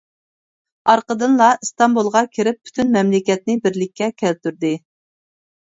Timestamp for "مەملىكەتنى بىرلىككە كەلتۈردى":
2.97-4.75